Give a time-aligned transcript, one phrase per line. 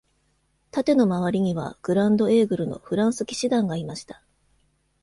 [0.71, 4.23] 盾の周りには、グランドエーグルのフランス騎士団がいました。